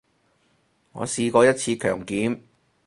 [0.93, 2.41] 我試過一次強檢